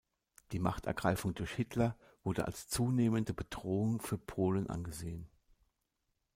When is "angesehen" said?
4.67-5.29